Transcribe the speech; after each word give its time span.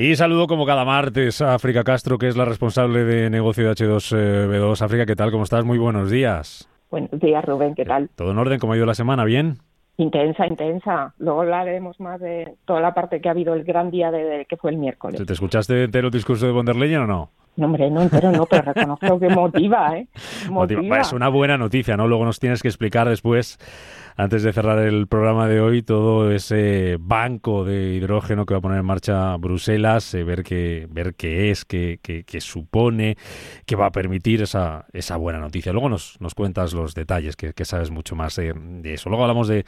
Y 0.00 0.14
saludo 0.14 0.46
como 0.46 0.64
cada 0.64 0.84
martes 0.84 1.42
a 1.42 1.54
África 1.54 1.82
Castro, 1.82 2.18
que 2.18 2.28
es 2.28 2.36
la 2.36 2.44
responsable 2.44 3.02
de 3.02 3.30
negocio 3.30 3.64
de 3.64 3.72
H2B2. 3.72 4.80
África, 4.80 5.06
¿qué 5.06 5.16
tal? 5.16 5.32
¿Cómo 5.32 5.42
estás? 5.42 5.64
Muy 5.64 5.76
buenos 5.76 6.08
días. 6.08 6.68
Buenos 6.88 7.18
días, 7.18 7.44
Rubén, 7.44 7.74
¿qué 7.74 7.84
tal? 7.84 8.08
¿Todo 8.14 8.30
en 8.30 8.38
orden? 8.38 8.60
¿Cómo 8.60 8.74
ha 8.74 8.76
ido 8.76 8.86
la 8.86 8.94
semana? 8.94 9.24
¿Bien? 9.24 9.56
Intensa, 9.96 10.46
intensa. 10.46 11.14
Luego 11.18 11.40
hablaremos 11.40 11.98
más 11.98 12.20
de 12.20 12.54
toda 12.64 12.80
la 12.80 12.94
parte 12.94 13.20
que 13.20 13.26
ha 13.26 13.32
habido 13.32 13.54
el 13.54 13.64
gran 13.64 13.90
día 13.90 14.12
de, 14.12 14.46
que 14.48 14.56
fue 14.56 14.70
el 14.70 14.76
miércoles. 14.76 15.20
¿Te 15.26 15.32
escuchaste 15.32 15.82
entero 15.82 16.06
el 16.06 16.12
discurso 16.12 16.46
de 16.46 16.52
von 16.52 16.64
der 16.64 16.76
Leyen 16.76 17.00
o 17.00 17.06
no? 17.08 17.30
No, 17.58 17.66
hombre, 17.66 17.90
no 17.90 18.02
entero 18.02 18.30
no, 18.30 18.46
pero 18.46 18.72
reconozco 18.72 19.18
que 19.18 19.28
motiva, 19.30 19.98
¿eh? 19.98 20.06
Motiva. 20.48 21.00
Es 21.00 21.12
una 21.12 21.28
buena 21.28 21.58
noticia, 21.58 21.96
¿no? 21.96 22.06
Luego 22.06 22.24
nos 22.24 22.38
tienes 22.38 22.62
que 22.62 22.68
explicar 22.68 23.08
después 23.08 23.58
antes 24.16 24.44
de 24.44 24.52
cerrar 24.52 24.78
el 24.78 25.08
programa 25.08 25.48
de 25.48 25.60
hoy, 25.60 25.82
todo 25.82 26.30
ese 26.30 26.98
banco 27.00 27.64
de 27.64 27.94
hidrógeno 27.94 28.46
que 28.46 28.54
va 28.54 28.58
a 28.58 28.60
poner 28.60 28.78
en 28.78 28.86
marcha 28.86 29.36
Bruselas, 29.38 30.14
eh, 30.14 30.22
ver 30.22 30.44
qué 30.44 30.86
ver 30.88 31.16
qué 31.16 31.50
es, 31.50 31.64
qué, 31.64 31.98
qué, 32.00 32.40
supone, 32.40 33.16
qué 33.66 33.74
va 33.74 33.86
a 33.86 33.90
permitir 33.90 34.42
esa, 34.42 34.86
esa 34.92 35.16
buena 35.16 35.40
noticia. 35.40 35.72
Luego 35.72 35.88
nos, 35.88 36.16
nos 36.20 36.36
cuentas 36.36 36.72
los 36.74 36.94
detalles, 36.94 37.34
que, 37.34 37.64
sabes 37.64 37.90
mucho 37.90 38.14
más 38.14 38.36
de 38.36 38.54
eso. 38.84 39.08
Luego 39.08 39.24
hablamos 39.24 39.48
de 39.48 39.64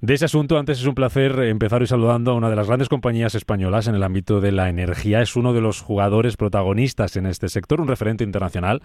de 0.00 0.14
ese 0.14 0.26
asunto, 0.26 0.58
antes 0.58 0.78
es 0.78 0.86
un 0.86 0.94
placer 0.94 1.38
empezar 1.40 1.80
hoy 1.80 1.86
saludando 1.86 2.32
a 2.32 2.34
una 2.34 2.50
de 2.50 2.56
las 2.56 2.66
grandes 2.66 2.88
compañías 2.88 3.34
españolas 3.34 3.86
en 3.88 3.94
el 3.94 4.02
ámbito 4.02 4.40
de 4.40 4.52
la 4.52 4.68
energía. 4.68 5.22
Es 5.22 5.36
uno 5.36 5.52
de 5.52 5.60
los 5.60 5.80
jugadores 5.80 6.36
protagonistas 6.36 7.16
en 7.16 7.26
este 7.26 7.48
sector, 7.48 7.80
un 7.80 7.88
referente 7.88 8.22
internacional 8.22 8.82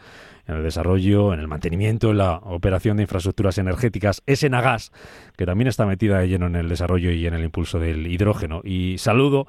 en 0.47 0.55
el 0.55 0.63
desarrollo, 0.63 1.33
en 1.33 1.39
el 1.39 1.47
mantenimiento, 1.47 2.11
en 2.11 2.19
la 2.19 2.35
operación 2.37 2.97
de 2.97 3.03
infraestructuras 3.03 3.57
energéticas. 3.57 4.23
Es 4.25 4.43
Enagas, 4.43 4.91
que 5.35 5.45
también 5.45 5.67
está 5.67 5.85
metida 5.85 6.19
de 6.19 6.29
lleno 6.29 6.47
en 6.47 6.55
el 6.55 6.69
desarrollo 6.69 7.11
y 7.11 7.27
en 7.27 7.33
el 7.33 7.43
impulso 7.43 7.79
del 7.79 8.07
hidrógeno. 8.07 8.61
Y 8.63 8.97
saludo 8.97 9.47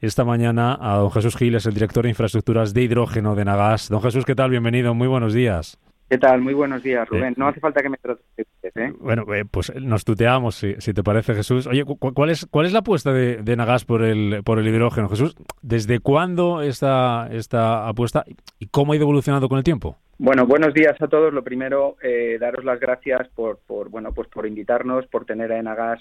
esta 0.00 0.24
mañana 0.24 0.78
a 0.80 0.96
don 0.96 1.10
Jesús 1.10 1.36
Giles, 1.36 1.66
el 1.66 1.74
director 1.74 2.04
de 2.04 2.10
infraestructuras 2.10 2.74
de 2.74 2.82
hidrógeno 2.82 3.34
de 3.34 3.44
Nagas. 3.44 3.88
Don 3.88 4.02
Jesús, 4.02 4.24
¿qué 4.24 4.34
tal? 4.34 4.50
Bienvenido, 4.50 4.94
muy 4.94 5.08
buenos 5.08 5.32
días. 5.32 5.78
¿Qué 6.08 6.16
tal? 6.16 6.40
Muy 6.40 6.54
buenos 6.54 6.82
días, 6.82 7.06
Rubén. 7.06 7.34
no 7.36 7.48
hace 7.48 7.60
falta 7.60 7.82
que 7.82 7.90
me 7.90 7.98
trates. 7.98 8.24
¿eh? 8.62 8.92
Bueno, 8.98 9.24
eh, 9.34 9.44
pues 9.44 9.74
nos 9.74 10.04
tuteamos, 10.04 10.54
si, 10.54 10.74
si, 10.78 10.94
te 10.94 11.02
parece, 11.02 11.34
Jesús. 11.34 11.66
Oye, 11.66 11.84
¿cuál 11.84 12.30
es, 12.30 12.46
cuál 12.46 12.64
es 12.64 12.72
la 12.72 12.78
apuesta 12.78 13.12
de, 13.12 13.42
de, 13.42 13.56
Nagas 13.56 13.84
por 13.84 14.02
el, 14.02 14.42
por 14.42 14.58
el 14.58 14.66
hidrógeno, 14.66 15.10
Jesús? 15.10 15.36
¿Desde 15.60 16.00
cuándo 16.00 16.62
esta, 16.62 17.28
esta 17.30 17.88
apuesta 17.88 18.24
y 18.58 18.68
cómo 18.68 18.92
ha 18.92 18.96
ido 18.96 19.02
evolucionando 19.02 19.50
con 19.50 19.58
el 19.58 19.64
tiempo? 19.64 19.98
Bueno, 20.16 20.46
buenos 20.46 20.72
días 20.72 21.00
a 21.00 21.08
todos. 21.08 21.32
Lo 21.32 21.44
primero, 21.44 21.96
eh, 22.02 22.38
daros 22.40 22.64
las 22.64 22.80
gracias 22.80 23.28
por, 23.34 23.58
por, 23.66 23.90
bueno, 23.90 24.12
pues 24.14 24.28
por 24.28 24.46
invitarnos, 24.46 25.06
por 25.08 25.26
tener 25.26 25.52
a 25.52 25.58
Enagas 25.58 26.00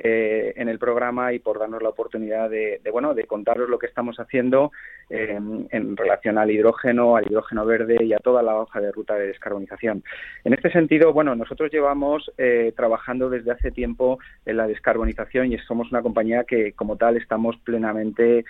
eh, 0.00 0.52
en 0.54 0.68
el 0.68 0.78
programa 0.78 1.32
y 1.32 1.40
por 1.40 1.58
darnos 1.58 1.82
la 1.82 1.88
oportunidad 1.88 2.48
de, 2.48 2.80
bueno 2.92 3.14
de 3.14 3.24
contaros 3.24 3.68
lo 3.68 3.80
que 3.80 3.86
estamos 3.86 4.20
haciendo 4.20 4.70
eh, 5.10 5.36
en 5.70 5.96
relación 5.96 6.38
al 6.38 6.52
hidrógeno, 6.52 7.16
al 7.16 7.26
hidrógeno 7.26 7.66
verde 7.66 8.04
y 8.04 8.12
a 8.12 8.18
toda 8.18 8.42
la 8.44 8.54
hoja 8.54 8.80
de 8.80 8.92
ruta 8.92 9.16
de 9.16 9.26
descarbonización. 9.26 10.04
En 10.44 10.54
este 10.54 10.70
sentido, 10.70 11.12
bueno, 11.12 11.34
nosotros 11.34 11.72
llevamos 11.72 12.30
eh, 12.38 12.72
trabajando 12.76 13.28
desde 13.28 13.50
hace 13.50 13.72
tiempo 13.72 14.20
en 14.46 14.58
la 14.58 14.68
descarbonización 14.68 15.52
y 15.52 15.58
somos 15.58 15.90
una 15.90 16.00
compañía 16.00 16.44
que, 16.44 16.74
como 16.74 16.96
tal, 16.96 17.16
estamos 17.16 17.56
plenamente 17.64 18.44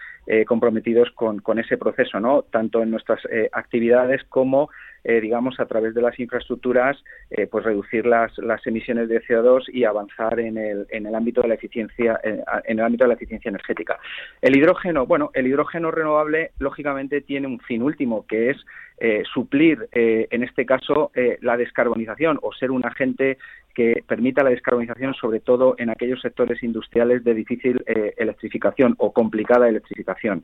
comprometidos 0.46 1.10
con, 1.12 1.38
con, 1.38 1.58
ese 1.58 1.78
proceso, 1.78 2.20
¿no? 2.20 2.42
Tanto 2.42 2.82
en 2.82 2.90
nuestras 2.90 3.22
actividades 3.52 4.22
como 4.24 4.68
eh, 5.04 5.20
digamos, 5.20 5.58
a 5.60 5.66
través 5.66 5.94
de 5.94 6.02
las 6.02 6.18
infraestructuras, 6.18 7.02
eh, 7.30 7.46
pues 7.46 7.64
reducir 7.64 8.06
las, 8.06 8.36
las 8.38 8.66
emisiones 8.66 9.08
de 9.08 9.22
CO2 9.22 9.64
y 9.72 9.84
avanzar 9.84 10.38
en 10.40 10.58
el, 10.58 10.86
en 10.90 11.06
el 11.06 11.14
ámbito 11.14 11.42
de 11.42 11.48
la 11.48 11.54
eficiencia, 11.54 12.20
eh, 12.22 12.42
en 12.64 12.78
el 12.78 12.84
ámbito 12.84 13.04
de 13.04 13.08
la 13.08 13.14
eficiencia 13.14 13.48
energética. 13.48 13.98
El 14.42 14.56
hidrógeno, 14.56 15.06
bueno, 15.06 15.30
el 15.34 15.46
hidrógeno 15.46 15.90
renovable, 15.90 16.50
lógicamente, 16.58 17.20
tiene 17.20 17.46
un 17.46 17.60
fin 17.60 17.82
último, 17.82 18.26
que 18.26 18.50
es 18.50 18.56
suplir, 19.32 19.88
en 19.92 20.42
este 20.42 20.66
caso, 20.66 21.12
la 21.40 21.56
descarbonización 21.56 22.40
o 22.42 22.52
ser 22.52 22.72
un 22.72 22.84
agente 22.84 23.38
que 23.72 24.02
permita 24.04 24.42
la 24.42 24.50
descarbonización, 24.50 25.14
sobre 25.14 25.38
todo 25.38 25.76
en 25.78 25.88
aquellos 25.88 26.20
sectores 26.20 26.60
industriales 26.64 27.22
de 27.22 27.34
difícil 27.34 27.80
electrificación 27.86 28.96
o 28.98 29.12
complicada 29.12 29.68
electrificación. 29.68 30.42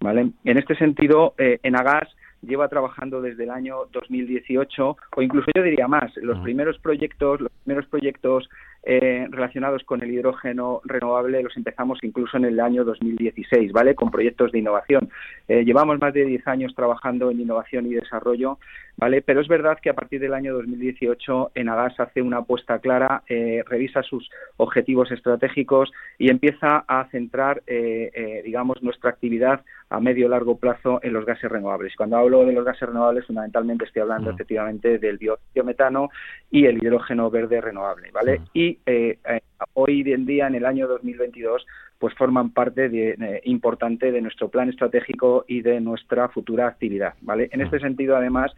¿vale? 0.00 0.32
En 0.44 0.58
este 0.58 0.76
sentido, 0.76 1.32
en 1.38 1.76
Agas 1.76 2.14
lleva 2.46 2.68
trabajando 2.68 3.20
desde 3.20 3.44
el 3.44 3.50
año 3.50 3.86
2018 3.92 4.96
o 5.16 5.22
incluso 5.22 5.50
yo 5.54 5.62
diría 5.62 5.88
más. 5.88 6.14
Los 6.16 6.38
primeros 6.40 6.78
proyectos, 6.78 7.40
los 7.40 7.52
primeros 7.64 7.86
proyectos 7.86 8.48
eh, 8.86 9.26
relacionados 9.30 9.82
con 9.84 10.02
el 10.02 10.12
hidrógeno 10.12 10.82
renovable 10.84 11.42
los 11.42 11.56
empezamos 11.56 11.98
incluso 12.02 12.36
en 12.36 12.44
el 12.44 12.60
año 12.60 12.84
2016, 12.84 13.72
¿vale? 13.72 13.94
Con 13.94 14.10
proyectos 14.10 14.52
de 14.52 14.58
innovación. 14.58 15.08
Eh, 15.48 15.64
llevamos 15.64 15.98
más 15.98 16.12
de 16.12 16.24
10 16.24 16.46
años 16.48 16.74
trabajando 16.74 17.30
en 17.30 17.40
innovación 17.40 17.86
y 17.86 17.94
desarrollo, 17.94 18.58
¿vale? 18.96 19.22
Pero 19.22 19.40
es 19.40 19.48
verdad 19.48 19.78
que 19.82 19.88
a 19.88 19.94
partir 19.94 20.20
del 20.20 20.34
año 20.34 20.52
2018 20.54 21.52
Enagas 21.54 21.98
hace 21.98 22.20
una 22.20 22.38
apuesta 22.38 22.78
clara, 22.78 23.22
eh, 23.28 23.62
revisa 23.66 24.02
sus 24.02 24.28
objetivos 24.58 25.10
estratégicos 25.10 25.90
y 26.18 26.28
empieza 26.28 26.84
a 26.86 27.08
centrar, 27.10 27.62
digamos, 28.44 28.82
nuestra 28.82 29.10
actividad 29.10 29.62
a 29.90 30.00
medio 30.00 30.28
largo 30.28 30.56
plazo 30.58 31.00
en 31.02 31.12
los 31.12 31.24
gases 31.24 31.50
renovables. 31.50 31.94
Cuando 31.96 32.16
hablo 32.16 32.44
de 32.44 32.52
los 32.52 32.64
gases 32.64 32.88
renovables, 32.88 33.26
fundamentalmente 33.26 33.84
estoy 33.84 34.02
hablando 34.02 34.30
efectivamente 34.30 34.98
del 34.98 35.18
biometano 35.54 36.10
y 36.50 36.66
el 36.66 36.78
hidrógeno 36.82 37.30
verde 37.30 37.60
renovable, 37.60 38.10
¿vale? 38.12 38.40
Y 38.52 38.73
eh, 38.86 39.18
eh, 39.28 39.40
hoy 39.74 40.02
en 40.06 40.26
día, 40.26 40.46
en 40.46 40.54
el 40.54 40.66
año 40.66 40.88
2022, 40.88 41.66
pues 41.98 42.14
forman 42.14 42.50
parte 42.50 42.88
de, 42.88 43.40
importante 43.44 44.12
de 44.12 44.20
nuestro 44.20 44.48
plan 44.48 44.68
estratégico 44.68 45.44
y 45.48 45.62
de 45.62 45.80
nuestra 45.80 46.28
futura 46.28 46.66
actividad, 46.66 47.14
¿vale? 47.22 47.48
En 47.52 47.60
este 47.60 47.78
sentido, 47.78 48.16
además, 48.16 48.52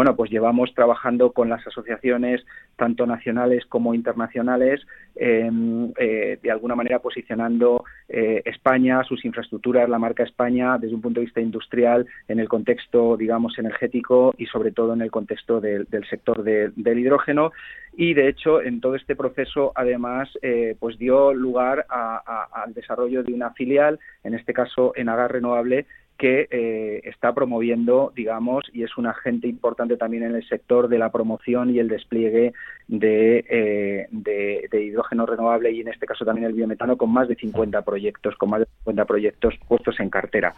bueno, 0.00 0.16
pues 0.16 0.30
llevamos 0.30 0.72
trabajando 0.74 1.32
con 1.32 1.50
las 1.50 1.66
asociaciones, 1.66 2.42
tanto 2.76 3.04
nacionales 3.04 3.66
como 3.66 3.92
internacionales, 3.94 4.80
em, 5.14 5.92
eh, 5.98 6.38
de 6.42 6.50
alguna 6.50 6.74
manera 6.74 7.00
posicionando 7.00 7.84
eh, 8.08 8.40
España, 8.46 9.04
sus 9.04 9.22
infraestructuras, 9.26 9.90
la 9.90 9.98
marca 9.98 10.22
España, 10.22 10.78
desde 10.78 10.94
un 10.94 11.02
punto 11.02 11.20
de 11.20 11.26
vista 11.26 11.42
industrial, 11.42 12.06
en 12.28 12.40
el 12.40 12.48
contexto, 12.48 13.18
digamos, 13.18 13.58
energético 13.58 14.34
y 14.38 14.46
sobre 14.46 14.72
todo 14.72 14.94
en 14.94 15.02
el 15.02 15.10
contexto 15.10 15.60
del 15.60 15.86
sector 16.08 16.44
del 16.44 16.98
hidrógeno. 16.98 17.52
Y 17.94 18.14
de 18.14 18.28
hecho, 18.28 18.62
en 18.62 18.80
todo 18.80 18.94
este 18.94 19.14
proceso, 19.14 19.72
además, 19.74 20.30
eh, 20.40 20.76
pues 20.80 20.96
dio 20.96 21.34
lugar 21.34 21.84
al 21.90 22.72
desarrollo 22.72 23.22
de 23.22 23.34
una 23.34 23.50
filial, 23.50 23.98
en 24.24 24.32
este 24.32 24.54
caso 24.54 24.94
en 24.96 25.10
Agar 25.10 25.32
Renovable, 25.32 25.84
que 26.20 26.48
eh, 26.50 27.00
está 27.04 27.32
promoviendo, 27.32 28.12
digamos, 28.14 28.64
y 28.74 28.82
es 28.82 28.98
un 28.98 29.06
agente 29.06 29.48
importante 29.48 29.96
también 29.96 30.22
en 30.24 30.34
el 30.34 30.46
sector 30.46 30.88
de 30.88 30.98
la 30.98 31.10
promoción 31.10 31.70
y 31.70 31.78
el 31.78 31.88
despliegue 31.88 32.52
de, 32.88 33.42
eh, 33.48 34.06
de, 34.10 34.84
hidrógeno 34.84 35.24
renovable 35.24 35.72
y 35.72 35.80
en 35.80 35.88
este 35.88 36.04
caso 36.04 36.26
también 36.26 36.46
el 36.46 36.52
biometano 36.52 36.98
con 36.98 37.10
más 37.10 37.26
de 37.26 37.36
50 37.36 37.80
proyectos, 37.86 38.36
con 38.36 38.50
más 38.50 38.60
de 38.60 38.66
50 38.80 39.04
proyectos 39.06 39.54
puestos 39.66 39.98
en 39.98 40.10
cartera. 40.10 40.54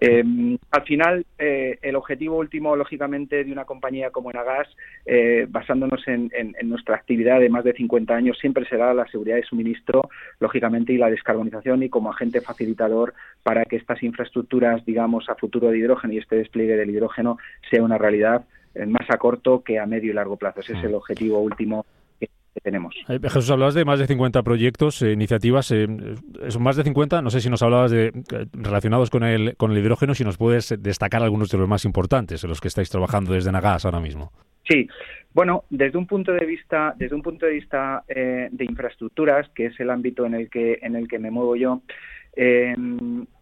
Eh, 0.00 0.58
al 0.70 0.82
final, 0.84 1.26
eh, 1.38 1.78
el 1.82 1.96
objetivo 1.96 2.36
último, 2.38 2.76
lógicamente, 2.76 3.42
de 3.42 3.52
una 3.52 3.64
compañía 3.64 4.10
como 4.10 4.30
Enagas, 4.30 4.68
eh, 5.04 5.46
basándonos 5.48 6.06
en, 6.06 6.30
nuestra 6.62 6.94
actividad 6.94 7.40
de 7.40 7.48
más 7.48 7.64
de 7.64 7.72
50 7.72 8.14
años, 8.14 8.38
siempre 8.38 8.68
será 8.68 8.94
la 8.94 9.06
seguridad 9.08 9.36
de 9.36 9.42
suministro, 9.42 10.08
lógicamente, 10.38 10.92
y 10.92 10.98
la 10.98 11.10
descarbonización 11.10 11.82
y 11.82 11.88
como 11.88 12.10
agente 12.10 12.40
facilitador 12.40 13.14
para 13.42 13.64
que 13.64 13.76
estas 13.76 14.02
infraestructuras, 14.02 14.84
digamos, 14.84 15.28
a 15.28 15.34
futuro 15.34 15.70
de 15.70 15.78
hidrógeno 15.78 16.14
y 16.14 16.18
este 16.18 16.36
despliegue 16.36 16.76
del 16.76 16.90
hidrógeno 16.90 17.38
sea 17.70 17.82
una 17.82 17.98
realidad 17.98 18.44
más 18.86 19.10
a 19.10 19.16
corto 19.16 19.64
que 19.64 19.78
a 19.78 19.86
medio 19.86 20.12
y 20.12 20.14
largo 20.14 20.36
plazo. 20.36 20.60
Ese 20.60 20.74
es 20.74 20.84
el 20.84 20.94
objetivo 20.94 21.40
último 21.40 21.84
tenemos. 22.60 22.94
Eh, 23.08 23.18
Jesús, 23.22 23.50
hablabas 23.50 23.74
de 23.74 23.84
más 23.84 23.98
de 23.98 24.06
50 24.06 24.42
proyectos, 24.42 25.02
eh, 25.02 25.12
iniciativas, 25.12 25.70
eh, 25.70 25.86
son 26.48 26.62
más 26.62 26.76
de 26.76 26.84
50, 26.84 27.22
no 27.22 27.30
sé 27.30 27.40
si 27.40 27.50
nos 27.50 27.62
hablabas 27.62 27.90
de 27.90 28.12
relacionados 28.52 29.10
con 29.10 29.24
el, 29.24 29.56
con 29.56 29.72
el 29.72 29.78
hidrógeno, 29.78 30.14
si 30.14 30.24
nos 30.24 30.36
puedes 30.36 30.74
destacar 30.80 31.22
algunos 31.22 31.50
de 31.50 31.58
los 31.58 31.68
más 31.68 31.84
importantes 31.84 32.42
en 32.44 32.50
los 32.50 32.60
que 32.60 32.68
estáis 32.68 32.90
trabajando 32.90 33.32
desde 33.32 33.52
Nagas 33.52 33.84
ahora 33.84 34.00
mismo. 34.00 34.32
Sí, 34.68 34.88
bueno, 35.32 35.64
desde 35.70 35.96
un 35.96 36.06
punto 36.06 36.32
de 36.32 36.44
vista, 36.44 36.94
desde 36.96 37.14
un 37.14 37.22
punto 37.22 37.46
de 37.46 37.52
vista 37.52 38.04
de 38.06 38.64
infraestructuras, 38.64 39.48
que 39.50 39.66
es 39.66 39.80
el 39.80 39.88
ámbito 39.88 40.26
en 40.26 40.34
el 40.34 40.50
que 40.50 40.78
en 40.82 40.94
el 40.94 41.08
que 41.08 41.18
me 41.18 41.30
muevo 41.30 41.56
yo, 41.56 41.80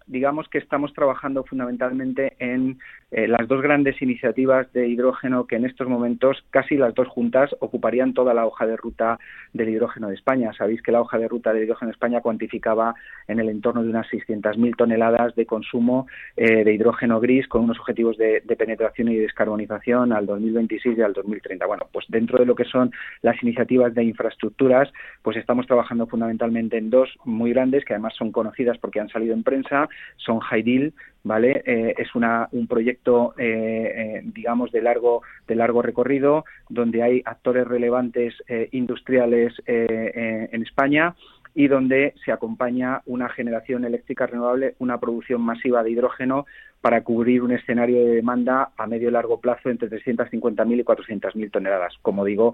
digamos 0.06 0.48
que 0.48 0.58
estamos 0.58 0.92
trabajando 0.92 1.44
fundamentalmente 1.44 2.36
en 2.38 2.78
eh, 3.12 3.28
las 3.28 3.46
dos 3.46 3.62
grandes 3.62 4.02
iniciativas 4.02 4.72
de 4.72 4.88
hidrógeno 4.88 5.46
que 5.46 5.54
en 5.54 5.64
estos 5.64 5.86
momentos 5.86 6.44
casi 6.50 6.76
las 6.76 6.92
dos 6.92 7.06
juntas 7.06 7.54
ocuparían 7.60 8.14
toda 8.14 8.34
la 8.34 8.44
hoja 8.44 8.66
de 8.66 8.76
ruta 8.76 9.20
del 9.52 9.68
hidrógeno 9.68 10.08
de 10.08 10.16
España. 10.16 10.52
Sabéis 10.52 10.82
que 10.82 10.90
la 10.90 11.00
hoja 11.00 11.16
de 11.16 11.28
ruta 11.28 11.52
del 11.52 11.64
hidrógeno 11.64 11.90
de 11.90 11.94
España 11.94 12.20
cuantificaba 12.20 12.94
en 13.28 13.38
el 13.38 13.48
entorno 13.48 13.84
de 13.84 13.90
unas 13.90 14.08
600.000 14.08 14.76
toneladas 14.76 15.36
de 15.36 15.46
consumo 15.46 16.08
eh, 16.36 16.64
de 16.64 16.74
hidrógeno 16.74 17.20
gris 17.20 17.46
con 17.46 17.62
unos 17.62 17.78
objetivos 17.78 18.16
de, 18.16 18.42
penetración 18.58 19.08
y 19.08 19.16
descarbonización 19.16 20.12
al 20.12 20.26
2026 20.26 20.98
y 20.98 21.02
al 21.02 21.12
2030. 21.12 21.64
Bueno, 21.66 21.84
pues 21.92 22.06
dentro 22.08 22.38
de 22.38 22.46
lo 22.46 22.56
que 22.56 22.64
son 22.64 22.90
las 23.22 23.40
iniciativas 23.40 23.94
de 23.94 24.02
infraestructuras, 24.02 24.90
pues 25.22 25.36
estamos 25.36 25.66
trabajando 25.66 26.08
fundamentalmente 26.08 26.76
en 26.76 26.90
dos 26.90 27.16
muy 27.24 27.52
grandes 27.52 27.84
que 27.84 27.92
además 27.92 28.14
son 28.16 28.32
conocidas 28.32 28.78
porque 28.78 28.98
han 28.98 29.10
salido 29.10 29.34
en 29.34 29.44
prensa, 29.44 29.88
son 30.16 30.40
Haidil, 30.50 30.92
¿vale? 31.26 31.62
Eh, 31.66 31.94
es 31.98 32.14
una, 32.14 32.48
un 32.52 32.68
proyecto, 32.68 33.34
eh, 33.36 33.92
eh, 33.96 34.22
digamos, 34.24 34.70
de 34.70 34.80
largo, 34.80 35.22
de 35.48 35.56
largo 35.56 35.82
recorrido, 35.82 36.44
donde 36.68 37.02
hay 37.02 37.22
actores 37.24 37.66
relevantes 37.66 38.34
industriales 38.70 39.54
en 39.66 40.62
España 40.62 41.16
y 41.54 41.68
donde 41.68 42.14
se 42.24 42.30
acompaña 42.30 43.02
una 43.06 43.28
generación 43.28 43.84
eléctrica 43.84 44.26
renovable, 44.26 44.74
una 44.78 45.00
producción 45.00 45.40
masiva 45.40 45.82
de 45.82 45.90
hidrógeno 45.90 46.46
para 46.80 47.02
cubrir 47.02 47.42
un 47.42 47.52
escenario 47.52 48.04
de 48.04 48.14
demanda 48.16 48.70
a 48.76 48.86
medio 48.86 49.08
y 49.08 49.12
largo 49.12 49.40
plazo 49.40 49.70
entre 49.70 49.88
350.000 49.90 50.80
y 50.80 50.84
400.000 50.84 51.50
toneladas. 51.50 51.94
Como 52.02 52.24
digo, 52.24 52.52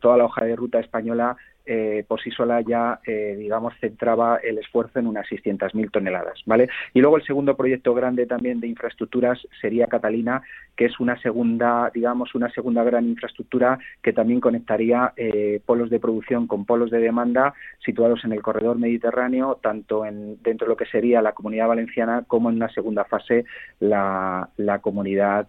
toda 0.00 0.16
la 0.16 0.24
hoja 0.24 0.44
de 0.44 0.56
ruta 0.56 0.80
española 0.80 1.36
eh, 1.64 2.04
por 2.08 2.20
sí 2.20 2.30
sola 2.30 2.60
ya, 2.60 2.98
eh, 3.06 3.36
digamos, 3.38 3.74
centraba 3.80 4.38
el 4.38 4.58
esfuerzo 4.58 4.98
en 4.98 5.06
unas 5.06 5.26
600.000 5.28 5.90
toneladas, 5.92 6.40
¿vale? 6.44 6.68
Y 6.92 7.00
luego 7.00 7.16
el 7.16 7.24
segundo 7.24 7.56
proyecto 7.56 7.94
grande 7.94 8.26
también 8.26 8.58
de 8.58 8.66
infraestructuras 8.66 9.38
sería 9.60 9.86
Catalina, 9.86 10.42
que 10.76 10.86
es 10.86 10.98
una 10.98 11.20
segunda, 11.20 11.90
digamos, 11.94 12.34
una 12.34 12.50
segunda 12.50 12.82
gran 12.82 13.06
infraestructura 13.06 13.78
que 14.02 14.12
también 14.12 14.40
conectaría 14.40 15.12
eh, 15.16 15.60
polos 15.64 15.88
de 15.90 16.00
producción 16.00 16.48
con 16.48 16.64
polos 16.64 16.90
de 16.90 16.98
demanda 16.98 17.54
situados 17.84 18.24
en 18.24 18.32
el 18.32 18.42
corredor 18.42 18.78
mediterráneo, 18.78 19.58
tanto 19.62 20.04
en, 20.04 20.42
dentro 20.42 20.66
de 20.66 20.70
lo 20.70 20.76
que 20.76 20.86
sería 20.86 21.22
la 21.22 21.32
comunidad 21.32 21.68
valenciana 21.68 22.24
como 22.26 22.50
en 22.50 22.56
una 22.56 22.70
segunda 22.70 23.04
fase 23.04 23.44
la, 23.78 24.48
comunidad, 24.80 25.46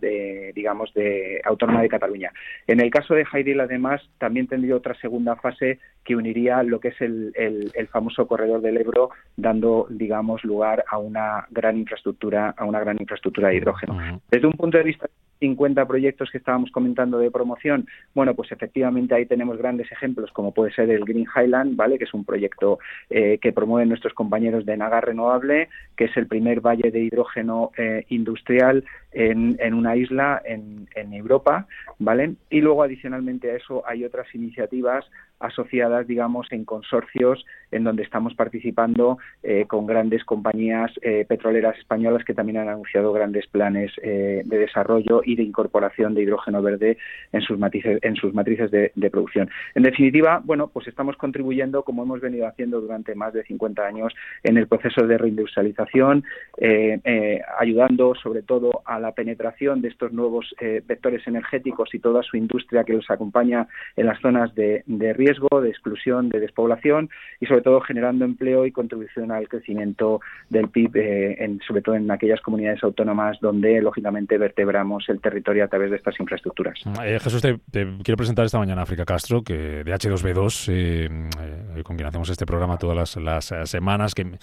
digamos, 0.54 0.94
de 0.94 1.42
autónoma 1.44 1.81
de 1.81 1.89
Cataluña. 1.89 2.31
En 2.68 2.80
el 2.81 2.92
caso 2.92 3.13
de 3.15 3.25
Jaidil, 3.25 3.60
además, 3.60 4.01
también 4.18 4.48
tendría 4.48 4.75
otra 4.75 4.94
segunda 4.95 5.36
fase 5.38 5.80
que 6.03 6.15
uniría 6.15 6.63
lo 6.63 6.79
que 6.79 6.89
es 6.89 7.01
el, 7.01 7.31
el, 7.35 7.88
famoso 7.88 8.27
corredor 8.27 8.61
del 8.61 8.77
Ebro, 8.77 9.11
dando, 9.38 9.88
digamos, 9.89 10.44
lugar 10.44 10.83
a 10.89 10.97
una 10.97 11.47
gran 11.51 11.77
infraestructura, 11.77 12.53
a 12.57 12.65
una 12.65 12.79
gran 12.79 13.00
infraestructura 13.00 13.50
de 13.50 13.55
hidrógeno. 13.55 14.21
Desde 14.29 14.47
un 14.47 14.53
punto 14.53 14.77
de 14.77 14.83
vista 14.83 15.07
50 15.44 15.86
proyectos 15.86 16.31
que 16.31 16.38
estábamos 16.38 16.72
comentando 16.72 17.18
de 17.18 17.30
promoción, 17.30 17.86
bueno, 18.16 18.34
pues 18.34 18.50
efectivamente 18.54 19.13
ahí 19.13 19.25
tenemos 19.25 19.57
grandes 19.57 19.92
ejemplos, 19.92 20.31
como 20.31 20.54
puede 20.54 20.72
ser 20.72 20.90
el 20.90 21.04
Green 21.04 21.28
Highland, 21.36 21.75
¿vale? 21.75 21.98
Que 21.98 22.06
es 22.06 22.13
un 22.13 22.24
proyecto 22.24 22.80
eh, 23.10 23.40
que 23.42 23.51
promueven 23.51 23.90
nuestros 23.90 24.13
compañeros 24.13 24.66
de 24.66 24.78
Naga 24.78 25.01
Renovable, 25.01 25.68
que 25.98 26.06
es 26.06 26.16
el 26.16 26.28
primer 26.28 26.62
valle 26.62 26.92
de 26.92 27.01
hidrógeno 27.01 27.72
eh, 27.78 28.06
industrial 28.07 28.86
en, 29.12 29.74
una 29.74 29.95
isla 29.95 30.42
en, 30.45 30.88
Europa, 31.13 31.68
¿vale? 32.00 32.34
Y 32.50 32.62
luego, 32.62 32.81
adicionalmente 32.81 33.51
a 33.51 33.56
eso, 33.56 33.84
hay 33.86 34.04
otras 34.06 34.34
iniciativas 34.34 35.06
asociadas, 35.39 36.07
digamos, 36.07 36.51
en 36.51 36.66
consorcios 36.66 37.46
en 37.72 37.84
donde 37.84 38.01
estamos 38.01 38.34
participando 38.34 39.19
eh, 39.44 39.66
con 39.68 39.86
grandes 39.86 40.24
compañías 40.24 40.92
petroleras 41.28 41.78
españolas 41.78 42.24
que 42.24 42.34
también 42.34 42.57
han 42.57 42.69
anunciado 42.69 43.12
grandes 43.12 43.46
planes 43.48 43.92
de 44.01 44.44
desarrollo 44.46 45.22
y 45.24 45.32
de 45.35 45.44
incorporación 45.44 46.13
de 46.13 46.24
hidrógeno 46.24 46.62
verde 46.62 46.97
en 47.31 47.41
sus 47.41 47.57
matrices, 47.57 48.00
en 48.01 48.15
sus 48.15 48.33
matrices 48.33 48.71
de, 48.71 48.91
producción. 49.12 49.50
En 49.75 49.83
definitiva, 49.83 50.41
bueno, 50.44 50.69
pues 50.69 50.88
estamos 50.88 51.18
contribuyendo, 51.18 51.83
como 51.83 52.03
hemos 52.03 52.21
venido 52.21 52.47
haciendo 52.47 52.81
durante 52.81 53.13
más 53.15 53.33
de 53.33 53.44
50 53.44 53.85
años, 53.85 54.13
en 54.44 54.57
el 54.57 54.68
proceso 54.68 55.06
de 55.06 55.18
reindustrialización, 55.18 56.24
ayudando 57.59 58.15
sobre 58.15 58.41
todo 58.41 58.81
a 58.85 59.00
la 59.00 59.12
penetración 59.12 59.81
de 59.81 59.89
estos 59.89 60.13
nuevos 60.13 60.56
vectores 60.59 61.27
energéticos 61.27 61.94
y 61.94 62.00
toda 62.00 62.24
su 62.24 62.38
industria 62.38 62.83
que 62.83 62.94
los 62.94 63.09
acompaña 63.12 63.68
en 63.95 64.07
las 64.07 64.19
zonas 64.21 64.53
de 64.56 65.13
riesgo 65.13 65.62
de 65.62 65.69
exclusión, 65.69 66.29
de 66.29 66.39
despoblación 66.39 67.09
y 67.39 67.45
sobre 67.45 67.62
todo 67.62 67.81
generando 67.81 68.25
empleo 68.25 68.65
y 68.65 68.71
contribución 68.71 69.31
al 69.31 69.47
crecimiento 69.47 70.21
del 70.50 70.69
PIB, 70.69 70.95
eh, 70.95 71.36
en, 71.39 71.59
sobre 71.68 71.81
todo 71.81 71.95
en 71.95 72.09
aquellas 72.12 72.41
comunidades 72.41 72.83
autónomas 72.83 73.39
donde 73.41 73.81
lógicamente 73.81 74.38
vertebramos 74.38 75.07
el 75.09 75.19
territorio 75.24 75.64
a 75.66 75.68
través 75.68 75.90
de 75.90 75.98
estas 75.98 76.20
infraestructuras. 76.20 76.80
Eh, 77.04 77.18
Jesús, 77.20 77.42
te, 77.42 77.58
quiero 78.04 78.18
presentar 78.18 78.46
esta 78.46 78.60
mañana 78.60 78.81
a 78.81 78.84
África 78.84 79.06
Castro, 79.06 79.42
que 79.42 79.84
de 79.84 79.92
H2B2, 79.92 80.72
eh, 80.72 81.10
con 81.84 81.96
quien 81.96 82.08
hacemos 82.08 82.30
este 82.30 82.46
programa 82.46 82.78
todas 82.78 83.18
las, 83.18 83.52
semanas, 83.68 84.14
que 84.14 84.38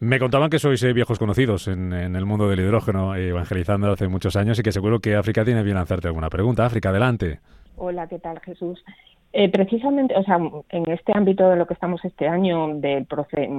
me 0.00 0.18
contaban 0.18 0.50
que 0.50 0.58
sois 0.58 0.82
viejos 0.92 1.20
conocidos 1.20 1.68
en, 1.68 1.92
en, 1.92 2.16
el 2.16 2.26
mundo 2.26 2.48
del 2.48 2.58
hidrógeno, 2.58 3.14
evangelizando 3.14 3.92
hace 3.92 4.08
muchos 4.08 4.34
años 4.34 4.58
y 4.58 4.62
que 4.62 4.72
seguro 4.72 4.98
que 4.98 5.14
África 5.14 5.44
tiene 5.44 5.62
bien 5.62 5.76
lanzarte 5.76 6.08
alguna 6.08 6.28
pregunta. 6.28 6.66
África, 6.66 6.88
adelante. 6.88 7.38
Hola, 7.76 8.08
¿qué 8.08 8.18
tal, 8.18 8.40
Jesús? 8.40 8.82
Eh, 9.32 9.50
precisamente, 9.50 10.16
o 10.16 10.22
sea, 10.24 10.38
en 10.70 10.90
este 10.90 11.12
ámbito 11.14 11.50
de 11.50 11.56
lo 11.56 11.66
que 11.66 11.74
estamos 11.74 12.02
este 12.04 12.26
año, 12.26 12.68
del 12.74 13.06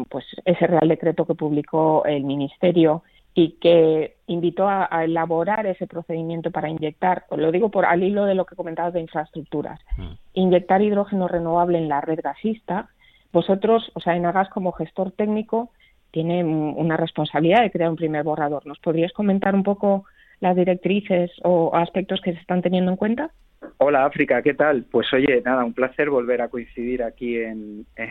pues 0.10 0.26
ese 0.44 0.68
Real 0.68 0.88
Decreto 0.88 1.26
que 1.26 1.36
publicó 1.36 2.04
el 2.06 2.24
Ministerio 2.24 3.04
y 3.34 3.52
que 3.62 4.16
invitó 4.28 4.68
a, 4.68 4.88
elaborar 5.04 5.66
ese 5.66 5.88
procedimiento 5.88 6.52
para 6.52 6.70
inyectar, 6.70 7.26
lo 7.32 7.52
digo 7.52 7.70
por 7.70 7.86
al 7.86 8.04
hilo 8.04 8.26
de 8.26 8.36
lo 8.36 8.46
que 8.46 8.56
comentabas 8.56 8.94
de 8.94 9.02
infraestructuras, 9.02 9.80
mm. 9.98 10.12
inyectar 10.34 10.82
hidrógeno 10.82 11.28
renovable 11.28 11.78
en 11.78 11.90
la 11.90 12.02
red 12.02 12.20
gasista, 12.22 12.90
vosotros, 13.32 13.92
o 13.94 14.00
sea, 14.00 14.16
en 14.16 14.26
Agas 14.26 14.50
como 14.50 14.72
gestor 14.72 15.12
técnico, 15.12 15.70
tiene 16.12 16.44
una 16.44 16.98
responsabilidad 16.98 17.62
de 17.62 17.72
crear 17.72 17.90
un 17.90 17.96
primer 17.96 18.24
borrador. 18.24 18.66
¿Nos 18.66 18.80
podrías 18.80 19.14
comentar 19.14 19.54
un 19.54 19.64
poco 19.64 20.06
las 20.40 20.56
directrices 20.56 21.32
o 21.44 21.76
aspectos 21.76 22.22
que 22.22 22.34
se 22.34 22.40
están 22.40 22.62
teniendo 22.64 22.90
en 22.92 22.98
cuenta? 22.98 23.32
Hola 23.78 24.06
África, 24.06 24.42
¿qué 24.42 24.54
tal? 24.54 24.86
Pues 24.90 25.12
oye, 25.14 25.42
nada, 25.46 25.64
un 25.64 25.74
placer 25.74 26.10
volver 26.10 26.42
a 26.42 26.48
coincidir 26.48 27.04
aquí 27.04 27.38
en, 27.38 27.86
en, 27.96 28.10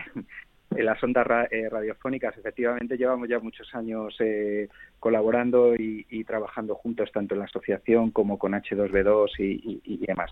las 0.70 1.02
ondas 1.02 1.26
eh, 1.50 1.68
radiofónicas. 1.68 2.36
Efectivamente, 2.36 2.96
llevamos 2.96 3.28
ya 3.28 3.38
muchos 3.38 3.74
años 3.74 4.14
eh, 4.20 4.68
colaborando 4.98 5.74
y, 5.74 6.24
trabajando 6.24 6.74
juntos, 6.74 7.10
tanto 7.12 7.34
en 7.34 7.40
la 7.40 7.46
asociación 7.46 8.10
como 8.10 8.38
con 8.38 8.52
H2B2 8.52 9.30
y, 9.38 10.06
demás. 10.06 10.30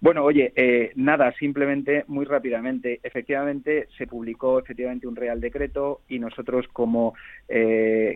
Bueno, 0.00 0.24
oye, 0.24 0.52
eh, 0.56 0.92
nada, 0.96 1.32
simplemente 1.32 2.04
muy 2.08 2.24
rápidamente. 2.24 3.00
Efectivamente, 3.02 3.88
se 3.96 4.06
publicó 4.06 4.58
efectivamente 4.58 5.06
un 5.06 5.16
real 5.16 5.40
decreto 5.40 6.02
y 6.08 6.18
nosotros 6.18 6.66
como, 6.72 7.14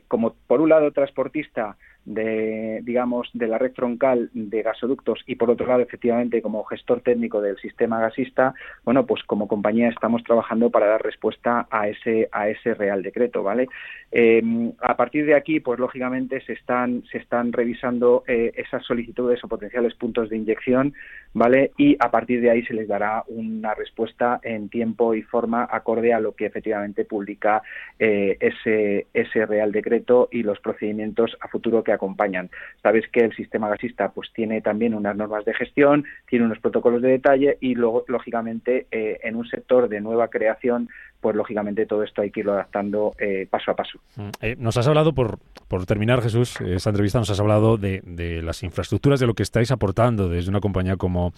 como 0.09 0.35
por 0.47 0.61
un 0.61 0.69
lado 0.69 0.91
transportista 0.93 1.77
de, 2.05 2.81
digamos, 2.83 3.29
de 3.35 3.47
la 3.47 3.59
red 3.59 3.73
troncal 3.73 4.31
de 4.33 4.63
gasoductos 4.63 5.21
y 5.27 5.37
por 5.37 5.51
otro 5.51 5.67
lado, 5.67 5.81
efectivamente, 5.81 6.43
como 6.43 6.65
gestor 6.65 7.01
técnico 7.03 7.41
del 7.41 7.57
sistema 7.59 8.01
gasista, 8.01 8.55
bueno, 8.85 9.07
pues 9.07 9.23
como 9.25 9.49
compañía 9.49 9.89
estamos 9.89 10.23
trabajando 10.25 10.71
para 10.71 10.87
dar 10.87 11.03
respuesta 11.03 11.67
a 11.71 11.89
ese, 11.89 12.29
a 12.33 12.49
ese 12.49 12.75
real 12.75 13.03
decreto, 13.03 13.43
¿vale? 13.43 13.69
Eh, 14.13 14.43
a 14.81 14.97
partir 14.97 15.25
de 15.27 15.35
aquí, 15.35 15.61
pues 15.61 15.79
lógicamente 15.79 16.41
se 16.41 16.55
están, 16.55 17.05
se 17.11 17.19
están 17.19 17.53
revisando 17.53 18.25
eh, 18.27 18.53
esas 18.57 18.85
solicitudes 18.85 19.43
o 19.45 19.49
potenciales 19.49 19.95
puntos 19.95 20.31
de 20.31 20.37
inyección, 20.37 20.95
¿vale? 21.33 21.73
Y 21.77 21.97
a 22.01 22.11
partir 22.11 22.41
de 22.41 22.51
ahí 22.51 22.65
se 22.65 22.75
les 22.75 22.89
dará 22.89 23.25
una 23.29 23.75
respuesta 23.75 24.41
en 24.43 24.69
tiempo 24.69 25.15
y 25.15 25.23
forma 25.23 25.69
acorde 25.71 26.13
a 26.13 26.21
lo 26.21 26.33
que 26.33 26.47
efectivamente 26.47 27.05
publica 27.05 27.63
eh, 27.99 28.37
ese, 28.41 29.07
ese 29.15 29.47
real 29.47 29.71
decreto 29.71 30.29
y 30.33 30.43
los 30.43 30.59
procedimientos 30.61 31.37
a 31.41 31.49
futuro 31.49 31.85
que 31.85 31.90
acompañan. 31.93 32.51
Sabes 32.83 33.09
que 33.09 33.21
el 33.21 33.35
sistema 33.35 33.69
gasista 33.69 34.11
pues 34.11 34.33
tiene 34.33 34.61
también 34.61 34.95
unas 34.95 35.17
normas 35.17 35.45
de 35.45 35.55
gestión, 35.55 36.05
tiene 36.29 36.45
unos 36.45 36.59
protocolos 36.59 37.03
de 37.03 37.11
detalle 37.11 37.59
y 37.61 37.75
luego, 37.75 38.05
lógicamente, 38.09 38.87
eh, 38.91 39.21
en 39.23 39.37
un 39.37 39.47
sector 39.47 39.89
de 39.89 40.01
nueva 40.01 40.29
creación 40.29 40.89
pues 41.21 41.37
lógicamente 41.37 41.87
todo 41.87 42.03
esto 42.03 42.23
hay 42.23 42.31
que 42.31 42.41
irlo 42.41 42.55
adaptando 42.55 43.15
eh, 43.19 43.47
paso 43.49 43.71
a 43.71 43.75
paso. 43.75 43.99
Mm, 44.17 44.29
eh, 44.41 44.57
nos 44.59 44.77
has 44.77 44.87
hablado, 44.89 45.13
por, 45.13 45.39
por 45.69 45.85
terminar 45.87 46.23
Jesús, 46.23 46.61
esta 46.61 46.91
entrevista 46.91 47.19
nos 47.19 47.31
has 47.31 47.41
hablado 47.41 47.77
de, 47.77 48.01
de, 48.05 48.43
las 48.43 48.63
infraestructuras, 48.63 49.21
de 49.21 49.27
lo 49.27 49.35
que 49.35 49.43
estáis 49.43 49.71
aportando 49.71 50.29
desde 50.29 50.51
una 50.51 50.61
compañía 50.61 50.97
como 50.97 51.33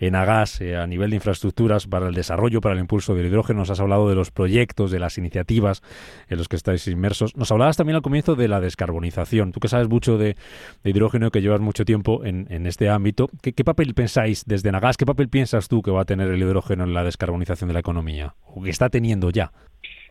Enagas 0.00 0.60
eh, 0.60 0.76
a 0.76 0.86
nivel 0.86 1.10
de 1.10 1.16
infraestructuras 1.16 1.86
para 1.86 2.08
el 2.08 2.14
desarrollo, 2.14 2.60
para 2.60 2.74
el 2.74 2.80
impulso 2.80 3.14
del 3.14 3.26
hidrógeno, 3.26 3.60
nos 3.60 3.70
has 3.70 3.80
hablado 3.80 4.08
de 4.08 4.16
los 4.16 4.30
proyectos, 4.30 4.90
de 4.90 4.98
las 4.98 5.18
iniciativas 5.18 5.82
en 6.28 6.38
los 6.38 6.48
que 6.48 6.56
estáis 6.56 6.86
inmersos. 6.88 7.36
Nos 7.36 7.52
hablabas 7.52 7.76
también 7.76 7.96
al 7.96 8.02
comienzo 8.02 8.34
de 8.34 8.48
la 8.48 8.60
descarbonización. 8.60 9.52
Tú 9.52 9.60
que 9.60 9.68
sabes 9.68 9.88
mucho 9.88 10.18
de, 10.18 10.36
hidrógeno, 10.84 11.30
que 11.30 11.42
llevas 11.42 11.60
mucho 11.60 11.84
tiempo 11.84 12.24
en, 12.24 12.46
en 12.50 12.66
este 12.66 12.88
ámbito, 12.88 13.30
¿qué, 13.42 13.52
¿qué, 13.52 13.64
papel 13.64 13.94
pensáis 13.94 14.44
desde 14.46 14.70
Enagas? 14.70 14.96
¿Qué 14.96 15.06
papel 15.06 15.28
piensas 15.28 15.68
tú 15.68 15.82
que 15.82 15.90
va 15.90 16.02
a 16.02 16.04
tener 16.04 16.28
el 16.28 16.42
hidrógeno 16.42 16.84
en 16.84 16.94
la 16.94 17.04
descarbonización 17.04 17.68
de 17.68 17.74
la 17.74 17.80
economía? 17.80 18.34
¿O 18.46 18.62
que 18.62 18.70
está 18.70 18.88
teniendo 18.88 19.27
ya? 19.30 19.50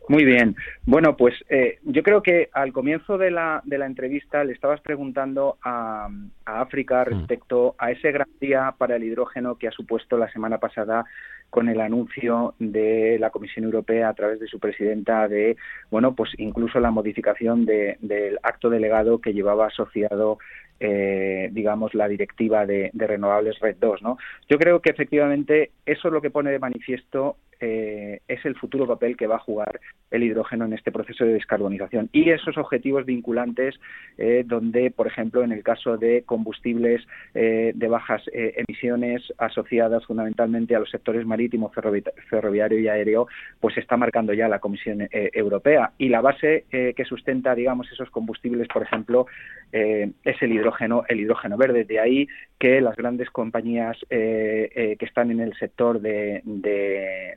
Muy 0.10 0.24
bien. 0.24 0.56
Bueno, 0.86 1.18
pues 1.18 1.36
eh, 1.50 1.80
yo 1.84 2.02
creo 2.02 2.22
que 2.22 2.50
al 2.54 2.72
comienzo 2.72 3.18
de 3.18 3.32
la, 3.32 3.62
de 3.66 3.78
la 3.78 3.86
entrevista 3.86 4.44
le 4.44 4.54
estabas 4.54 4.80
preguntando 4.82 5.58
a, 5.64 6.08
África 6.48 7.02
mm. 7.02 7.06
respecto 7.06 7.76
a 7.78 7.92
ese 7.92 8.12
gran 8.12 8.30
día 8.40 8.74
para 8.78 8.96
el 8.96 9.04
hidrógeno 9.04 9.56
que 9.56 9.68
ha 9.68 9.72
supuesto 9.72 10.18
la 10.18 10.32
semana 10.32 10.58
pasada 10.58 11.06
con 11.50 11.70
el 11.70 11.80
anuncio 11.80 12.56
de 12.60 13.18
la 13.20 13.30
Comisión 13.30 13.66
Europea 13.66 14.10
a 14.10 14.14
través 14.14 14.40
de 14.40 14.48
su 14.48 14.60
presidenta 14.60 15.28
de, 15.28 15.56
bueno, 15.90 16.14
pues 16.14 16.32
incluso 16.38 16.80
la 16.80 16.92
modificación 16.92 17.66
del 17.66 18.40
acto 18.44 18.70
delegado 18.70 19.20
que 19.20 19.34
llevaba 19.34 19.68
asociado 19.68 20.40
eh, 20.80 21.50
digamos, 21.54 21.96
la 21.96 22.08
directiva 22.08 22.68
de, 22.68 22.92
de, 22.94 23.08
renovables 23.08 23.60
Red 23.60 23.78
2. 23.80 24.04
¿no? 24.04 24.18
Yo 24.48 24.60
creo 24.60 24.80
que 24.80 24.92
efectivamente 24.92 25.72
eso 25.88 26.08
es 26.08 26.14
lo 26.14 26.22
que 26.22 26.30
pone 26.30 26.52
de 26.52 26.60
manifiesto 26.60 27.38
eh, 27.60 28.22
es 28.28 28.46
el 28.46 28.56
futuro 28.56 28.86
papel 28.86 29.18
que 29.18 29.26
va 29.26 29.38
a 29.38 29.40
jugar 29.40 29.80
el 30.12 30.24
hidrógeno 30.24 30.66
en 30.66 30.74
este 30.74 30.92
proceso 30.92 31.26
de 31.26 31.34
descarbonización 31.34 32.08
y 32.12 32.30
esos 32.30 32.56
objetivos 32.56 33.06
vinculantes 33.06 33.76
eh, 34.20 34.44
donde, 34.46 34.92
por 34.92 35.08
ejemplo, 35.08 35.44
en 35.44 35.52
el 35.52 35.64
caso 35.64 35.98
de 35.98 36.24
combustibles 36.38 37.02
eh, 37.34 37.72
de 37.76 37.88
bajas 37.88 38.22
emisiones 38.32 39.34
asociadas 39.38 40.06
fundamentalmente 40.06 40.76
a 40.76 40.80
los 40.80 40.90
sectores 40.90 41.26
marítimo, 41.26 41.72
ferroviario 42.30 42.80
y 42.80 42.88
aéreo, 42.88 43.28
pues 43.60 43.78
está 43.78 43.98
marcando 43.98 44.34
ya 44.34 44.48
la 44.48 44.60
Comisión 44.60 45.08
Europea 45.12 45.92
y 45.98 46.10
la 46.10 46.22
base 46.22 46.66
que 46.70 47.06
sustenta, 47.06 47.56
digamos, 47.56 47.92
esos 47.92 48.10
combustibles, 48.10 48.68
por 48.68 48.84
ejemplo, 48.84 49.26
es 49.72 50.42
el 50.42 50.52
hidrógeno, 50.52 51.04
el 51.08 51.22
hidrógeno 51.22 51.58
verde. 51.58 51.86
De 51.86 52.00
ahí 52.00 52.28
que 52.60 52.82
las 52.82 52.96
grandes 52.96 53.30
compañías 53.30 53.98
que 54.10 54.98
están 55.00 55.32
en 55.32 55.40
el 55.40 55.54
sector 55.58 56.00
de 56.00 56.42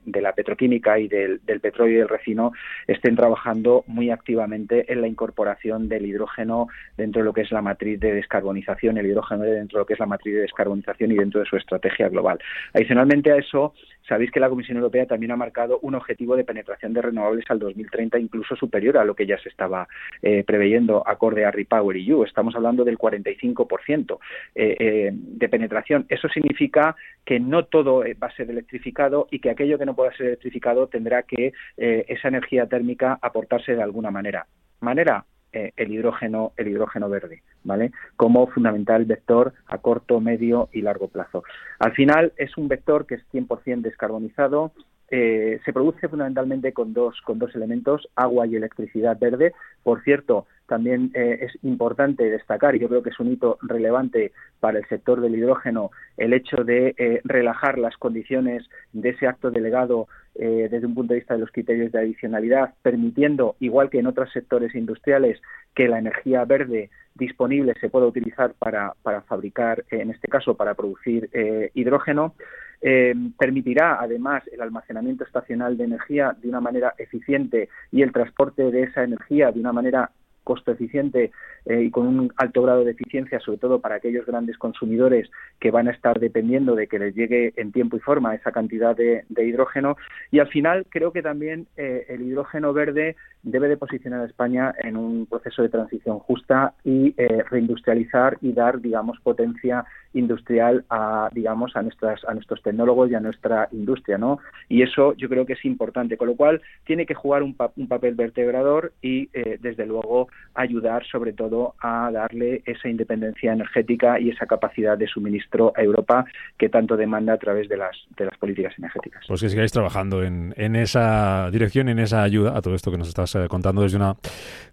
de 0.05 0.21
la 0.21 0.33
petroquímica 0.33 0.99
y 0.99 1.09
del, 1.09 1.41
petróleo 1.61 1.95
y 1.95 1.99
del 1.99 2.09
refino 2.09 2.53
estén 2.87 3.17
trabajando 3.17 3.85
muy 3.87 4.11
activamente 4.11 4.93
en 4.93 5.01
la 5.01 5.09
incorporación 5.09 5.89
del 5.89 6.07
hidrógeno 6.07 6.69
dentro 6.97 7.21
de 7.21 7.27
lo 7.27 7.33
que 7.33 7.43
es 7.43 7.53
la 7.53 7.63
matriz 7.63 8.01
de 8.01 8.15
descarbonización, 8.15 8.90
el 8.99 9.07
hidrógeno 9.07 9.45
dentro 9.45 9.79
de 9.79 9.83
lo 9.83 9.87
que 9.87 9.95
es 9.95 10.01
la 10.01 10.07
matriz 10.07 10.35
de 10.35 10.41
descarbonización 10.43 11.13
y 11.13 11.17
dentro 11.17 11.41
de 11.41 11.47
su 11.47 11.57
estrategia 11.57 12.09
global. 12.09 12.39
Adicionalmente 12.73 13.33
a 13.33 13.37
eso, 13.37 13.75
sabéis 14.09 14.31
que 14.31 14.41
la 14.41 14.49
Comisión 14.49 14.77
Europea 14.77 15.07
también 15.07 15.33
ha 15.33 15.37
marcado 15.37 15.79
un 15.83 15.95
objetivo 15.95 16.37
de 16.37 16.45
penetración 16.45 16.93
de 16.93 17.03
renovables 17.03 17.45
al 17.49 17.59
2030 17.59 18.19
incluso 18.19 18.57
superior 18.57 18.99
a 18.99 19.05
lo 19.05 19.15
que 19.15 19.27
ya 19.27 19.39
se 19.39 19.49
estaba 19.49 19.89
eh, 20.23 20.45
preveyendo 20.45 21.07
acorde 21.07 21.45
a 21.45 21.51
Repower 21.51 21.97
EU. 21.97 22.25
Estamos 22.25 22.55
hablando 22.55 22.85
del 22.85 22.99
45% 22.99 24.19
eh, 24.55 24.77
eh, 24.79 25.11
de 25.13 25.49
penetración. 25.49 26.07
Eso 26.09 26.29
significa 26.29 26.97
que 27.25 27.41
no 27.41 27.65
todo 27.65 28.05
va 28.23 28.27
a 28.27 28.37
ser 28.37 28.51
electrificado 28.51 29.29
y 29.31 29.41
que 29.41 29.51
aquello 29.51 29.79
que 29.79 29.87
no 29.87 29.95
pueda 29.95 30.13
ser 30.17 30.27
electrificado 30.27 30.89
tendrá 30.89 31.23
que 31.23 31.53
esa 31.77 32.29
energía 32.29 32.67
térmica 32.67 33.19
aportarse 33.21 33.75
de 33.75 33.83
alguna 33.83 34.11
manera. 34.11 34.47
Manera 34.81 35.25
eh, 35.53 35.73
el 35.77 35.93
hidrógeno, 35.93 36.53
el 36.57 36.69
hidrógeno 36.69 37.09
verde, 37.09 37.43
¿vale? 37.65 37.93
Como 38.17 38.47
fundamental 38.47 39.05
vector 39.05 39.53
a 39.67 39.79
corto, 39.79 40.21
medio 40.21 40.69
y 40.73 40.83
largo 40.83 41.09
plazo. 41.09 41.43
Al 41.79 41.93
final 41.93 42.33
es 42.37 42.57
un 42.57 42.69
vector 42.69 43.07
que 43.07 43.17
es 43.17 43.23
100% 43.33 43.81
descarbonizado, 43.83 44.73
eh, 45.11 45.59
se 45.65 45.73
produce 45.73 46.09
fundamentalmente 46.09 46.73
con 46.73 46.93
dos, 46.93 47.21
con 47.23 47.41
dos 47.41 47.55
elementos, 47.57 48.09
agua 48.15 48.47
y 48.47 48.55
electricidad 48.55 49.19
verde. 49.19 49.53
Por 49.83 50.03
cierto, 50.05 50.47
también 50.67 51.11
eh, 51.15 51.39
es 51.43 51.65
importante 51.65 52.31
destacar, 52.31 52.77
y 52.77 52.79
yo 52.79 52.89
creo 52.89 53.03
que 53.03 53.11
es 53.11 53.19
un 53.19 53.33
hito 53.33 53.59
relevante 53.63 54.31
para 54.61 54.79
el 54.79 54.87
sector 54.87 55.21
del 55.21 55.35
hidrógeno, 55.35 55.91
el 56.17 56.33
hecho 56.33 56.63
de 56.63 56.95
eh, 56.97 57.21
relajar 57.25 57.77
las 57.79 57.97
condiciones 57.97 58.69
de 58.93 59.09
ese 59.09 59.27
acto 59.27 59.51
delegado 59.51 60.09
desde 60.33 60.87
un 60.87 60.95
punto 60.95 61.13
de 61.13 61.19
vista 61.19 61.35
de 61.35 61.41
los 61.41 61.51
criterios 61.51 61.91
de 61.91 61.99
adicionalidad, 61.99 62.73
permitiendo, 62.83 63.57
igual 63.59 63.91
que 63.91 63.99
en 63.99 64.07
otros 64.07 64.33
sectores 64.33 64.75
industriales, 64.77 65.43
que 65.75 65.89
la 65.89 65.99
energía 65.99 66.45
verde 66.45 66.89
disponible 67.17 67.75
se 67.81 67.91
pueda 67.91 68.07
utilizar 68.07 68.55
para, 68.55 68.95
para 69.03 69.23
fabricar, 69.23 69.85
en 69.91 70.11
este 70.11 70.29
caso, 70.29 70.55
para 70.55 70.75
producir 70.75 71.29
hidrógeno. 71.75 72.35
Eh, 72.83 73.15
permitirá 73.39 74.01
además 74.01 74.43
el 74.51 74.63
almacenamiento 74.63 75.25
estacional 75.25 75.77
de 75.77 75.85
energía 75.85 76.35
de 76.41 76.49
una 76.49 76.61
manera 76.61 76.95
eficiente 76.97 77.69
y 77.93 78.01
el 78.01 78.11
transporte 78.11 78.71
de 78.71 78.85
esa 78.85 79.05
energía 79.05 79.53
de 79.53 79.61
una 79.61 79.73
manera 79.73 80.11
costo 80.45 80.73
eficiente 80.73 81.31
eh, 81.67 81.83
y 81.83 81.91
con 81.91 82.07
un 82.07 82.33
alto 82.37 82.63
grado 82.63 82.85
de 82.85 82.93
eficiencia, 82.93 83.41
sobre 83.41 83.59
todo 83.59 83.81
para 83.81 83.97
aquellos 83.97 84.27
grandes 84.27 84.57
consumidores 84.59 85.31
que 85.59 85.71
van 85.71 85.89
a 85.89 85.93
estar 85.93 86.19
dependiendo 86.19 86.75
de 86.75 86.87
que 86.87 86.99
les 86.99 87.15
llegue 87.15 87.53
en 87.57 87.73
tiempo 87.73 87.97
y 87.97 88.01
forma 88.01 88.35
esa 88.35 88.53
cantidad 88.53 88.97
de, 88.97 89.25
hidrógeno. 89.39 89.97
Y 90.31 90.39
al 90.39 90.49
final 90.49 90.87
creo 90.89 91.13
que 91.13 91.23
también 91.23 91.67
eh, 91.77 92.07
el 92.09 92.23
hidrógeno 92.23 92.73
verde 92.73 93.17
debe 93.43 93.69
de 93.69 93.77
posicionar 93.77 94.21
a 94.21 94.27
España 94.27 94.75
en 94.83 94.97
un 94.97 95.27
proceso 95.27 95.63
de 95.63 95.71
transición 95.71 96.19
justa 96.19 96.75
y 96.85 97.15
eh, 97.17 97.43
reindustrializar 97.51 98.37
y 98.41 98.53
dar, 98.53 98.81
digamos, 98.81 99.19
potencia 99.21 99.85
industrial 100.13 100.85
a, 100.91 101.31
digamos, 101.33 101.77
a 101.77 101.83
nuestras, 101.83 102.23
a 102.25 102.35
nuestros 102.35 102.63
tecnólogos 102.63 103.11
y 103.11 103.15
a 103.15 103.21
nuestra 103.21 103.69
industria, 103.73 104.19
¿no? 104.19 104.41
Y 104.69 104.83
eso 104.83 105.15
yo 105.15 105.29
creo 105.29 105.47
que 105.47 105.55
es 105.55 105.65
importante, 105.65 106.17
con 106.17 106.29
lo 106.29 106.37
cual 106.37 106.61
tiene 106.85 107.07
que 107.07 107.15
jugar 107.15 107.43
un, 107.43 107.57
un 107.77 107.89
papel 107.89 108.15
vertebrador 108.15 108.93
y, 109.01 109.29
desde 109.61 109.87
luego, 109.87 110.29
ayudar 110.55 111.07
sobre 111.07 111.33
todo 111.33 111.50
a 111.81 112.11
darle 112.13 112.63
esa 112.67 112.89
independencia 112.89 113.53
energética 113.53 114.19
y 114.21 114.31
esa 114.31 114.47
capacidad 114.47 114.97
de 114.97 115.07
suministro 115.07 115.73
a 115.77 115.83
Europa 115.83 116.25
que 116.59 116.69
tanto 116.69 116.97
demanda 116.97 117.35
a 117.35 117.39
través 117.39 117.69
de 117.69 117.77
las, 117.77 117.97
de 118.17 118.27
las 118.27 118.39
políticas 118.39 118.75
energéticas. 118.79 119.25
Pues 119.27 119.41
que 119.41 119.49
sigáis 119.49 119.73
trabajando 119.73 120.23
en, 120.23 120.55
en 120.57 120.77
esa 120.77 121.51
dirección, 121.51 121.89
en 121.89 121.99
esa 121.99 122.23
ayuda 122.23 122.57
a 122.57 122.63
todo 122.63 122.75
esto 122.75 122.91
que 122.91 122.99
nos 122.99 123.09
estás 123.09 123.35
eh, 123.35 123.47
contando 123.49 123.83
desde 123.83 123.97
una 123.97 124.17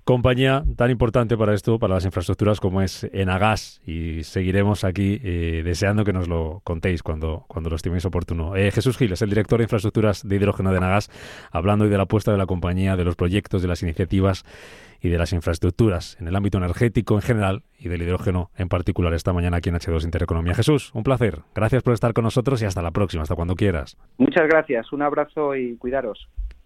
compañía 0.03 0.63
tan 0.77 0.89
importante 0.89 1.35
para 1.35 1.53
esto, 1.53 1.79
para 1.79 1.95
las 1.95 2.05
infraestructuras 2.05 2.59
como 2.59 2.81
es 2.81 3.03
Enagas 3.11 3.81
y 3.85 4.23
seguiremos 4.23 4.83
aquí 4.83 5.19
eh, 5.23 5.63
deseando 5.65 6.05
que 6.05 6.13
nos 6.13 6.27
lo 6.27 6.61
contéis 6.63 7.03
cuando, 7.03 7.43
cuando 7.47 7.69
lo 7.69 7.75
estiméis 7.75 8.05
oportuno. 8.05 8.55
Eh, 8.55 8.71
Jesús 8.71 8.97
Gil 8.97 9.11
es 9.11 9.21
el 9.21 9.29
director 9.29 9.59
de 9.59 9.63
infraestructuras 9.63 10.27
de 10.27 10.35
hidrógeno 10.35 10.71
de 10.71 10.77
Enagas, 10.77 11.09
hablando 11.51 11.85
hoy 11.85 11.91
de 11.91 11.97
la 11.97 12.03
apuesta 12.03 12.31
de 12.31 12.37
la 12.37 12.45
compañía, 12.45 12.95
de 12.95 13.03
los 13.03 13.15
proyectos, 13.15 13.61
de 13.61 13.67
las 13.67 13.83
iniciativas 13.83 14.45
y 15.01 15.09
de 15.09 15.17
las 15.17 15.33
infraestructuras 15.33 16.17
en 16.19 16.27
el 16.27 16.35
ámbito 16.35 16.57
energético 16.57 17.15
en 17.15 17.21
general 17.21 17.63
y 17.79 17.89
del 17.89 18.01
hidrógeno 18.01 18.51
en 18.57 18.69
particular 18.69 19.13
esta 19.13 19.33
mañana 19.33 19.57
aquí 19.57 19.69
en 19.69 19.75
H2 19.75 20.03
Intereconomía. 20.03 20.55
Jesús, 20.55 20.91
un 20.93 21.03
placer. 21.03 21.41
Gracias 21.55 21.83
por 21.83 21.93
estar 21.93 22.13
con 22.13 22.23
nosotros 22.23 22.61
y 22.61 22.65
hasta 22.65 22.81
la 22.81 22.91
próxima, 22.91 23.23
hasta 23.23 23.35
cuando 23.35 23.55
quieras. 23.55 23.97
Muchas 24.17 24.47
gracias. 24.47 24.91
Un 24.91 25.01
abrazo 25.01 25.55
y 25.55 25.75
cuidaros. 25.77 26.27